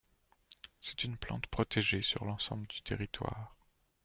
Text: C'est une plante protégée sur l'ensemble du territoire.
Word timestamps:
C'est 0.79 1.03
une 1.03 1.15
plante 1.15 1.45
protégée 1.45 2.01
sur 2.01 2.25
l'ensemble 2.25 2.65
du 2.65 2.81
territoire. 2.81 3.55